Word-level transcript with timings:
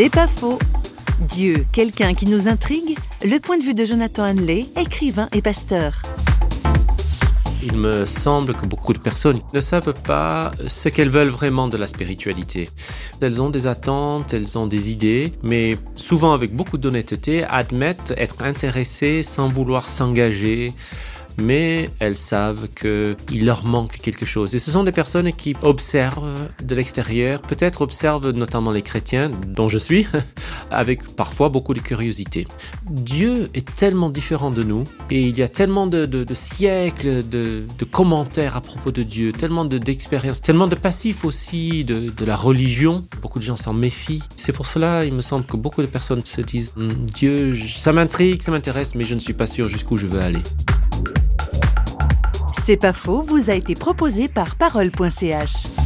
C'est 0.00 0.10
pas 0.10 0.28
faux. 0.28 0.60
Dieu, 1.22 1.66
quelqu'un 1.72 2.14
qui 2.14 2.26
nous 2.26 2.46
intrigue 2.46 2.96
Le 3.24 3.40
point 3.40 3.58
de 3.58 3.64
vue 3.64 3.74
de 3.74 3.84
Jonathan 3.84 4.28
Hanley, 4.28 4.66
écrivain 4.76 5.28
et 5.32 5.42
pasteur. 5.42 6.00
Il 7.60 7.76
me 7.76 8.06
semble 8.06 8.54
que 8.54 8.64
beaucoup 8.64 8.92
de 8.92 9.00
personnes 9.00 9.40
ne 9.52 9.58
savent 9.58 9.94
pas 10.04 10.52
ce 10.68 10.88
qu'elles 10.88 11.10
veulent 11.10 11.30
vraiment 11.30 11.66
de 11.66 11.76
la 11.76 11.88
spiritualité. 11.88 12.70
Elles 13.20 13.42
ont 13.42 13.50
des 13.50 13.66
attentes, 13.66 14.32
elles 14.32 14.56
ont 14.56 14.68
des 14.68 14.92
idées, 14.92 15.32
mais 15.42 15.76
souvent 15.96 16.32
avec 16.32 16.54
beaucoup 16.54 16.78
d'honnêteté 16.78 17.42
admettent 17.42 18.14
être 18.16 18.44
intéressées 18.44 19.24
sans 19.24 19.48
vouloir 19.48 19.88
s'engager 19.88 20.74
mais 21.40 21.90
elles 21.98 22.16
savent 22.16 22.68
qu'il 22.68 23.44
leur 23.44 23.64
manque 23.64 23.98
quelque 23.98 24.26
chose. 24.26 24.54
Et 24.54 24.58
ce 24.58 24.70
sont 24.70 24.84
des 24.84 24.92
personnes 24.92 25.32
qui 25.32 25.54
observent 25.62 26.48
de 26.62 26.74
l'extérieur, 26.74 27.42
peut-être 27.42 27.82
observent 27.82 28.30
notamment 28.30 28.70
les 28.70 28.82
chrétiens, 28.82 29.30
dont 29.46 29.68
je 29.68 29.78
suis, 29.78 30.06
avec 30.70 31.06
parfois 31.16 31.48
beaucoup 31.48 31.74
de 31.74 31.80
curiosité. 31.80 32.46
Dieu 32.90 33.48
est 33.54 33.74
tellement 33.74 34.10
différent 34.10 34.50
de 34.50 34.62
nous, 34.62 34.84
et 35.10 35.22
il 35.22 35.38
y 35.38 35.42
a 35.42 35.48
tellement 35.48 35.86
de, 35.86 36.24
siècles 36.34 37.26
de, 37.28 37.64
commentaires 37.90 38.56
à 38.56 38.60
propos 38.60 38.90
de 38.90 39.02
Dieu, 39.02 39.32
tellement 39.32 39.64
d'expériences, 39.64 40.42
tellement 40.42 40.66
de 40.66 40.74
passifs 40.74 41.24
aussi 41.24 41.84
de, 41.84 42.12
la 42.24 42.36
religion. 42.36 43.02
Beaucoup 43.22 43.38
de 43.38 43.44
gens 43.44 43.56
s'en 43.56 43.72
méfient. 43.72 44.22
C'est 44.36 44.52
pour 44.52 44.66
cela, 44.66 45.04
il 45.04 45.14
me 45.14 45.22
semble 45.22 45.46
que 45.46 45.56
beaucoup 45.56 45.82
de 45.82 45.86
personnes 45.86 46.20
se 46.24 46.40
disent, 46.40 46.72
hum, 46.76 46.92
Dieu, 47.14 47.56
ça 47.66 47.92
m'intrigue, 47.92 48.42
ça 48.42 48.50
m'intéresse, 48.50 48.94
mais 48.94 49.04
je 49.04 49.14
ne 49.14 49.20
suis 49.20 49.32
pas 49.32 49.46
sûr 49.46 49.68
jusqu'où 49.68 49.96
je 49.96 50.06
veux 50.06 50.20
aller. 50.20 50.42
C'est 52.68 52.76
pas 52.76 52.92
faux, 52.92 53.22
vous 53.22 53.48
a 53.48 53.54
été 53.54 53.74
proposé 53.74 54.28
par 54.28 54.56
parole.ch. 54.56 55.77